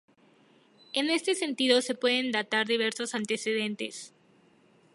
[0.93, 4.15] En este sentido, se pueden datar diversos antecedentes.